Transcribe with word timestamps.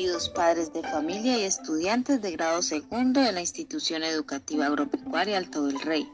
queridos 0.00 0.30
padres 0.30 0.72
de 0.72 0.82
familia 0.82 1.36
y 1.36 1.42
estudiantes 1.42 2.22
de 2.22 2.30
grado 2.30 2.62
segundo 2.62 3.20
de 3.20 3.32
la 3.32 3.42
institución 3.42 4.02
educativa 4.02 4.64
agropecuaria 4.64 5.36
Alto 5.36 5.66
del 5.66 5.78
Rey. 5.78 6.10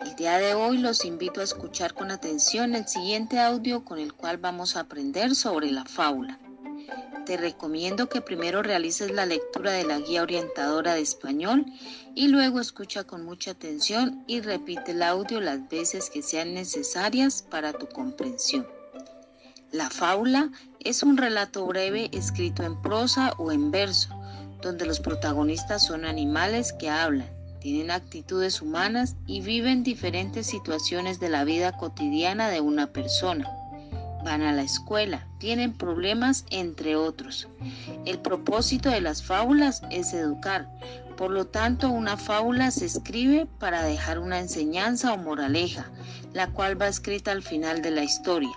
El 0.00 0.14
día 0.14 0.38
de 0.38 0.54
hoy 0.54 0.78
los 0.78 1.04
invito 1.04 1.40
a 1.40 1.42
escuchar 1.42 1.92
con 1.92 2.12
atención 2.12 2.76
el 2.76 2.86
siguiente 2.86 3.40
audio 3.40 3.84
con 3.84 3.98
el 3.98 4.12
cual 4.12 4.38
vamos 4.38 4.76
a 4.76 4.80
aprender 4.82 5.34
sobre 5.34 5.72
la 5.72 5.84
fábula. 5.84 6.38
Te 7.24 7.36
recomiendo 7.36 8.08
que 8.08 8.20
primero 8.20 8.62
realices 8.62 9.10
la 9.10 9.26
lectura 9.26 9.72
de 9.72 9.82
la 9.82 9.98
guía 9.98 10.22
orientadora 10.22 10.94
de 10.94 11.00
español 11.00 11.66
y 12.14 12.28
luego 12.28 12.60
escucha 12.60 13.02
con 13.02 13.24
mucha 13.24 13.50
atención 13.50 14.22
y 14.28 14.40
repite 14.40 14.92
el 14.92 15.02
audio 15.02 15.40
las 15.40 15.68
veces 15.68 16.10
que 16.10 16.22
sean 16.22 16.54
necesarias 16.54 17.42
para 17.42 17.72
tu 17.72 17.88
comprensión. 17.88 18.68
La 19.72 19.90
fábula 19.90 20.52
es 20.88 21.02
un 21.02 21.16
relato 21.16 21.66
breve 21.66 22.08
escrito 22.12 22.62
en 22.62 22.80
prosa 22.80 23.32
o 23.38 23.50
en 23.50 23.72
verso, 23.72 24.08
donde 24.62 24.86
los 24.86 25.00
protagonistas 25.00 25.84
son 25.84 26.04
animales 26.04 26.72
que 26.72 26.88
hablan, 26.88 27.28
tienen 27.60 27.90
actitudes 27.90 28.62
humanas 28.62 29.16
y 29.26 29.40
viven 29.40 29.82
diferentes 29.82 30.46
situaciones 30.46 31.18
de 31.18 31.28
la 31.28 31.42
vida 31.42 31.76
cotidiana 31.76 32.50
de 32.50 32.60
una 32.60 32.86
persona. 32.86 33.50
Van 34.24 34.42
a 34.42 34.52
la 34.52 34.62
escuela, 34.62 35.26
tienen 35.38 35.72
problemas, 35.72 36.44
entre 36.50 36.94
otros. 36.94 37.48
El 38.04 38.20
propósito 38.20 38.88
de 38.88 39.00
las 39.00 39.24
fábulas 39.24 39.82
es 39.90 40.12
educar. 40.14 40.68
Por 41.16 41.32
lo 41.32 41.46
tanto, 41.46 41.90
una 41.90 42.16
fábula 42.16 42.70
se 42.70 42.84
escribe 42.86 43.48
para 43.58 43.82
dejar 43.82 44.20
una 44.20 44.38
enseñanza 44.38 45.12
o 45.12 45.16
moraleja, 45.16 45.90
la 46.32 46.52
cual 46.52 46.80
va 46.80 46.86
escrita 46.86 47.32
al 47.32 47.42
final 47.42 47.82
de 47.82 47.90
la 47.90 48.04
historia. 48.04 48.52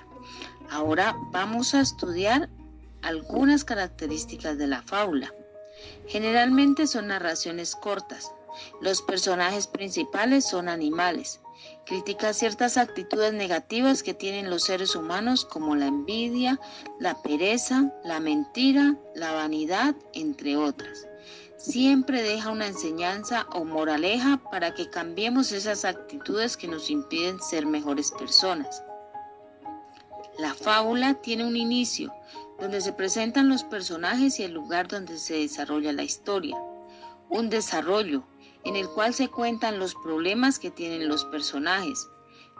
Ahora 0.70 1.16
vamos 1.32 1.74
a 1.74 1.82
estudiar 1.82 2.50
algunas 3.02 3.64
características 3.64 4.58
de 4.58 4.68
la 4.68 4.82
fábula. 4.82 5.34
Generalmente 6.08 6.86
son 6.88 7.08
narraciones 7.08 7.76
cortas. 7.76 8.32
Los 8.82 9.02
personajes 9.02 9.68
principales 9.68 10.46
son 10.46 10.70
animales. 10.70 11.42
Critica 11.86 12.34
ciertas 12.34 12.78
actitudes 12.78 13.34
negativas 13.34 14.04
que 14.04 14.14
tienen 14.14 14.50
los 14.50 14.64
seres 14.64 14.96
humanos 14.96 15.46
como 15.46 15.76
la 15.76 15.88
envidia, 15.88 16.60
la 17.00 17.22
pereza, 17.22 17.92
la 18.04 18.20
mentira, 18.20 18.96
la 19.16 19.34
vanidad, 19.34 19.96
entre 20.14 20.56
otras. 20.56 21.08
Siempre 21.58 22.22
deja 22.22 22.52
una 22.52 22.68
enseñanza 22.68 23.46
o 23.54 23.66
moraleja 23.66 24.40
para 24.52 24.74
que 24.74 24.90
cambiemos 24.90 25.52
esas 25.52 25.84
actitudes 25.84 26.56
que 26.56 26.68
nos 26.68 26.90
impiden 26.90 27.42
ser 27.42 27.66
mejores 27.66 28.12
personas. 28.12 28.84
La 30.40 30.54
fábula 30.54 31.16
tiene 31.16 31.46
un 31.46 31.58
inicio, 31.58 32.14
donde 32.62 32.80
se 32.80 32.94
presentan 32.94 33.50
los 33.50 33.66
personajes 33.66 34.40
y 34.40 34.44
el 34.44 34.54
lugar 34.54 34.88
donde 34.88 35.18
se 35.18 35.34
desarrolla 35.34 35.92
la 35.92 36.04
historia. 36.04 36.56
Un 37.28 37.50
desarrollo, 37.50 38.24
en 38.64 38.78
el 38.78 38.88
cual 38.88 39.14
se 39.14 39.28
cuentan 39.28 39.80
los 39.80 39.96
problemas 39.96 40.58
que 40.58 40.72
tienen 40.72 41.10
los 41.10 41.26
personajes. 41.26 42.08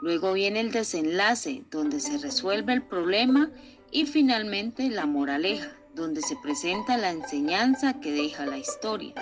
Luego 0.02 0.34
viene 0.34 0.60
el 0.60 0.72
desenlace, 0.72 1.64
donde 1.70 2.00
se 2.00 2.18
resuelve 2.18 2.74
el 2.74 2.82
problema 2.82 3.50
y 3.90 4.04
finalmente 4.04 4.90
la 4.90 5.06
moraleja, 5.06 5.74
donde 5.94 6.20
se 6.20 6.36
presenta 6.36 6.98
la 6.98 7.10
enseñanza 7.10 7.98
que 7.98 8.12
deja 8.12 8.44
la 8.44 8.58
historia. 8.58 9.14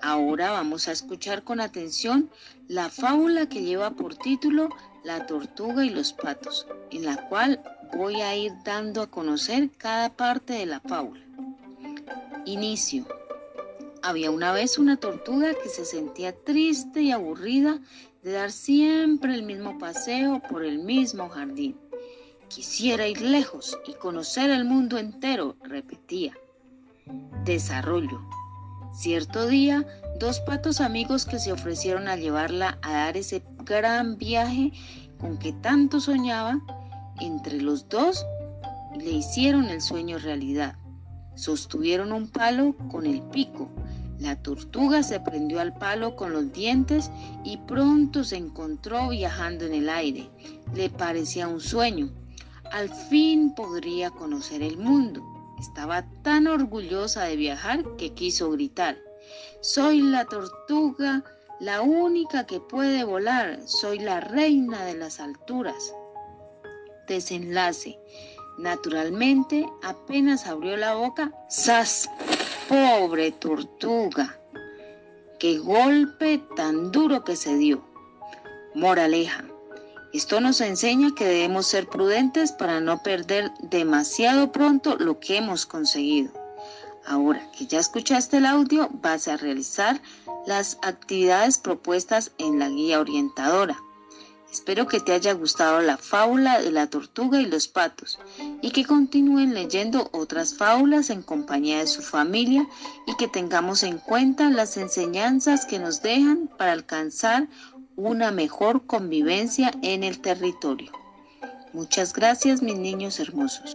Ahora 0.00 0.50
vamos 0.50 0.88
a 0.88 0.92
escuchar 0.92 1.44
con 1.44 1.60
atención 1.60 2.30
la 2.68 2.88
fábula 2.88 3.50
que 3.50 3.62
lleva 3.62 3.90
por 3.90 4.16
título 4.16 4.70
La 5.04 5.26
tortuga 5.26 5.84
y 5.84 5.90
los 5.90 6.14
patos, 6.14 6.66
en 6.90 7.04
la 7.04 7.28
cual 7.28 7.62
voy 7.96 8.20
a 8.20 8.34
ir 8.36 8.52
dando 8.64 9.02
a 9.02 9.10
conocer 9.10 9.70
cada 9.76 10.16
parte 10.16 10.54
de 10.54 10.66
la 10.66 10.80
fábula. 10.80 11.24
Inicio. 12.44 13.06
Había 14.02 14.30
una 14.30 14.52
vez 14.52 14.78
una 14.78 14.96
tortuga 14.96 15.52
que 15.62 15.68
se 15.68 15.84
sentía 15.84 16.32
triste 16.32 17.02
y 17.02 17.12
aburrida 17.12 17.80
de 18.22 18.32
dar 18.32 18.50
siempre 18.50 19.34
el 19.34 19.42
mismo 19.42 19.78
paseo 19.78 20.40
por 20.40 20.64
el 20.64 20.78
mismo 20.80 21.28
jardín. 21.28 21.76
Quisiera 22.48 23.06
ir 23.06 23.20
lejos 23.20 23.78
y 23.86 23.94
conocer 23.94 24.50
el 24.50 24.64
mundo 24.64 24.98
entero, 24.98 25.56
repetía. 25.62 26.36
Desarrollo. 27.44 28.20
Cierto 28.92 29.46
día, 29.46 29.86
dos 30.18 30.40
patos 30.40 30.80
amigos 30.80 31.24
que 31.24 31.38
se 31.38 31.52
ofrecieron 31.52 32.08
a 32.08 32.16
llevarla 32.16 32.78
a 32.82 32.92
dar 32.92 33.16
ese 33.16 33.42
gran 33.64 34.18
viaje 34.18 34.72
con 35.18 35.38
que 35.38 35.52
tanto 35.52 36.00
soñaba, 36.00 36.60
entre 37.22 37.60
los 37.60 37.88
dos 37.88 38.26
le 38.96 39.10
hicieron 39.10 39.66
el 39.68 39.80
sueño 39.80 40.18
realidad. 40.18 40.76
Sostuvieron 41.34 42.12
un 42.12 42.28
palo 42.28 42.74
con 42.90 43.06
el 43.06 43.22
pico. 43.22 43.68
La 44.18 44.40
tortuga 44.42 45.02
se 45.02 45.20
prendió 45.20 45.60
al 45.60 45.72
palo 45.74 46.14
con 46.14 46.32
los 46.32 46.52
dientes 46.52 47.10
y 47.44 47.56
pronto 47.56 48.24
se 48.24 48.36
encontró 48.36 49.08
viajando 49.08 49.64
en 49.64 49.74
el 49.74 49.88
aire. 49.88 50.30
Le 50.74 50.90
parecía 50.90 51.48
un 51.48 51.60
sueño. 51.60 52.10
Al 52.70 52.88
fin 52.88 53.54
podría 53.54 54.10
conocer 54.10 54.62
el 54.62 54.76
mundo. 54.76 55.22
Estaba 55.58 56.02
tan 56.22 56.46
orgullosa 56.46 57.24
de 57.24 57.36
viajar 57.36 57.84
que 57.96 58.12
quiso 58.12 58.50
gritar. 58.50 58.98
Soy 59.60 60.02
la 60.02 60.24
tortuga, 60.24 61.24
la 61.60 61.82
única 61.82 62.46
que 62.46 62.60
puede 62.60 63.04
volar. 63.04 63.60
Soy 63.66 64.00
la 64.00 64.20
reina 64.20 64.84
de 64.84 64.94
las 64.94 65.20
alturas 65.20 65.94
desenlace. 67.06 67.98
Naturalmente, 68.58 69.66
apenas 69.82 70.46
abrió 70.46 70.76
la 70.76 70.94
boca, 70.94 71.32
¡zas! 71.50 72.08
Pobre 72.68 73.32
tortuga. 73.32 74.38
Qué 75.38 75.58
golpe 75.58 76.38
tan 76.54 76.92
duro 76.92 77.24
que 77.24 77.36
se 77.36 77.56
dio. 77.56 77.84
Moraleja. 78.74 79.44
Esto 80.12 80.40
nos 80.40 80.60
enseña 80.60 81.14
que 81.16 81.24
debemos 81.24 81.66
ser 81.66 81.88
prudentes 81.88 82.52
para 82.52 82.80
no 82.80 83.02
perder 83.02 83.50
demasiado 83.60 84.52
pronto 84.52 84.96
lo 84.98 85.18
que 85.18 85.38
hemos 85.38 85.64
conseguido. 85.64 86.30
Ahora 87.06 87.50
que 87.56 87.66
ya 87.66 87.80
escuchaste 87.80 88.36
el 88.36 88.46
audio, 88.46 88.88
vas 88.92 89.26
a 89.26 89.36
realizar 89.36 90.00
las 90.46 90.78
actividades 90.82 91.58
propuestas 91.58 92.32
en 92.38 92.58
la 92.58 92.68
guía 92.68 93.00
orientadora. 93.00 93.76
Espero 94.52 94.86
que 94.86 95.00
te 95.00 95.12
haya 95.12 95.32
gustado 95.32 95.80
la 95.80 95.96
fábula 95.96 96.60
de 96.60 96.70
la 96.70 96.86
tortuga 96.86 97.40
y 97.40 97.46
los 97.46 97.68
patos 97.68 98.18
y 98.60 98.70
que 98.70 98.84
continúen 98.84 99.54
leyendo 99.54 100.10
otras 100.12 100.54
fábulas 100.54 101.08
en 101.08 101.22
compañía 101.22 101.78
de 101.78 101.86
su 101.86 102.02
familia 102.02 102.68
y 103.06 103.16
que 103.16 103.28
tengamos 103.28 103.82
en 103.82 103.96
cuenta 103.96 104.50
las 104.50 104.76
enseñanzas 104.76 105.64
que 105.64 105.78
nos 105.78 106.02
dejan 106.02 106.50
para 106.58 106.72
alcanzar 106.72 107.48
una 107.96 108.30
mejor 108.30 108.84
convivencia 108.84 109.72
en 109.80 110.04
el 110.04 110.20
territorio. 110.20 110.92
Muchas 111.72 112.12
gracias 112.12 112.60
mis 112.60 112.76
niños 112.76 113.20
hermosos. 113.20 113.74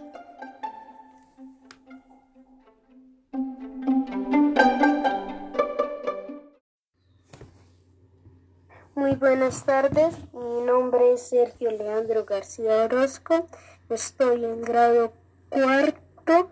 Buenas 9.18 9.64
tardes, 9.64 10.14
mi 10.32 10.62
nombre 10.64 11.14
es 11.14 11.28
Sergio 11.28 11.72
Leandro 11.72 12.24
García 12.24 12.84
Orozco, 12.84 13.48
estoy 13.90 14.44
en 14.44 14.62
grado 14.62 15.12
cuarto 15.48 16.50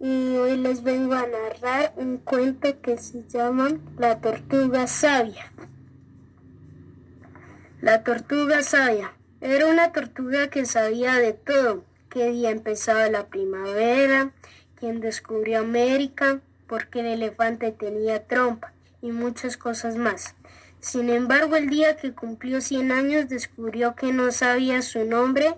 y 0.00 0.36
hoy 0.36 0.56
les 0.56 0.82
vengo 0.82 1.14
a 1.14 1.26
narrar 1.28 1.92
un 1.96 2.16
cuento 2.16 2.80
que 2.80 2.98
se 2.98 3.22
llama 3.28 3.78
La 3.96 4.20
tortuga 4.20 4.88
sabia. 4.88 5.52
La 7.80 8.02
tortuga 8.02 8.64
sabia 8.64 9.12
era 9.40 9.66
una 9.66 9.92
tortuga 9.92 10.48
que 10.48 10.64
sabía 10.64 11.14
de 11.14 11.32
todo, 11.32 11.84
qué 12.08 12.30
día 12.30 12.50
empezaba 12.50 13.08
la 13.08 13.26
primavera, 13.26 14.32
quién 14.74 15.00
descubrió 15.00 15.60
América, 15.60 16.40
por 16.66 16.88
qué 16.88 17.00
el 17.00 17.06
elefante 17.06 17.70
tenía 17.70 18.26
trompa 18.26 18.72
y 19.00 19.12
muchas 19.12 19.56
cosas 19.56 19.96
más. 19.96 20.34
Sin 20.80 21.10
embargo, 21.10 21.56
el 21.56 21.68
día 21.68 21.96
que 21.96 22.14
cumplió 22.14 22.60
100 22.60 22.90
años 22.90 23.28
descubrió 23.28 23.94
que 23.94 24.12
no 24.12 24.32
sabía 24.32 24.80
su 24.80 25.04
nombre 25.04 25.54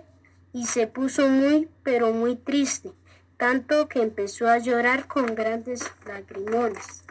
y 0.51 0.65
se 0.65 0.85
puso 0.87 1.29
muy, 1.29 1.69
pero 1.81 2.11
muy 2.11 2.35
triste, 2.35 2.91
tanto 3.37 3.87
que 3.87 4.01
empezó 4.01 4.49
a 4.49 4.57
llorar 4.57 5.07
con 5.07 5.33
grandes 5.33 5.81
lagrimones. 6.05 7.03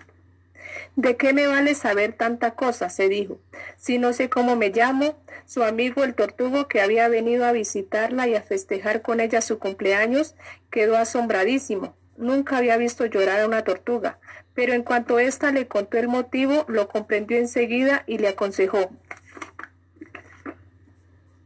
¿De 0.94 1.16
qué 1.16 1.32
me 1.32 1.46
vale 1.46 1.74
saber 1.74 2.12
tanta 2.12 2.52
cosa? 2.52 2.90
se 2.90 3.08
dijo. 3.08 3.38
Si 3.78 3.98
no 3.98 4.12
sé 4.12 4.28
cómo 4.28 4.56
me 4.56 4.68
llamo, 4.70 5.16
su 5.46 5.62
amigo 5.62 6.04
el 6.04 6.14
tortugo 6.14 6.68
que 6.68 6.82
había 6.82 7.08
venido 7.08 7.46
a 7.46 7.52
visitarla 7.52 8.28
y 8.28 8.34
a 8.34 8.42
festejar 8.42 9.00
con 9.00 9.20
ella 9.20 9.40
su 9.40 9.58
cumpleaños 9.58 10.34
quedó 10.70 10.96
asombradísimo. 10.96 11.94
Nunca 12.16 12.58
había 12.58 12.76
visto 12.76 13.06
llorar 13.06 13.40
a 13.40 13.46
una 13.46 13.64
tortuga, 13.64 14.18
pero 14.54 14.74
en 14.74 14.82
cuanto 14.82 15.18
ésta 15.18 15.50
le 15.50 15.66
contó 15.66 15.98
el 15.98 16.08
motivo, 16.08 16.64
lo 16.68 16.88
comprendió 16.88 17.38
enseguida 17.38 18.04
y 18.06 18.18
le 18.18 18.28
aconsejó. 18.28 18.90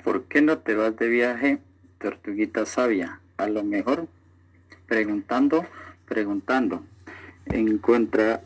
¿Por 0.03 0.25
qué 0.25 0.43
no 0.43 0.59
te 0.59 0.75
vas 0.75 0.97
de 0.97 1.09
viaje, 1.09 1.59
tortuguita 1.99 2.67
sabia? 2.67 3.21
A 3.37 3.49
lo 3.49 3.65
mejor, 3.65 4.09
preguntando, 4.87 5.67
preguntando, 6.07 6.85
encuentra, 7.47 8.43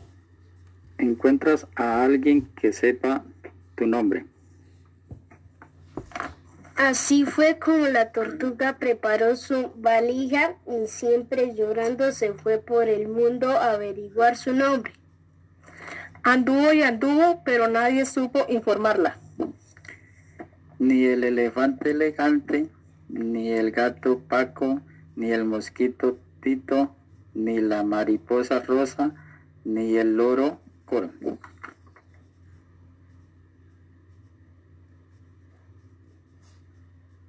encuentras 0.97 1.67
a 1.75 2.03
alguien 2.03 2.47
que 2.55 2.73
sepa 2.73 3.23
tu 3.75 3.87
nombre. 3.87 4.25
Así 6.81 7.25
fue 7.25 7.59
como 7.59 7.85
la 7.89 8.11
tortuga 8.11 8.79
preparó 8.79 9.35
su 9.35 9.71
valija 9.75 10.55
y 10.65 10.87
siempre 10.87 11.53
llorando 11.53 12.11
se 12.11 12.33
fue 12.33 12.57
por 12.57 12.89
el 12.89 13.07
mundo 13.07 13.51
a 13.51 13.73
averiguar 13.73 14.35
su 14.35 14.51
nombre. 14.51 14.91
Anduvo 16.23 16.73
y 16.73 16.81
anduvo, 16.81 17.43
pero 17.45 17.67
nadie 17.67 18.07
supo 18.07 18.47
informarla. 18.49 19.19
Ni 20.79 21.05
el 21.05 21.23
elefante 21.23 21.91
elegante, 21.91 22.67
ni 23.09 23.51
el 23.51 23.69
gato 23.69 24.17
Paco, 24.17 24.81
ni 25.15 25.29
el 25.31 25.45
mosquito 25.45 26.17
Tito, 26.41 26.95
ni 27.35 27.61
la 27.61 27.83
mariposa 27.83 28.59
rosa, 28.59 29.13
ni 29.63 29.97
el 29.97 30.17
loro 30.17 30.59
Coro. 30.85 31.11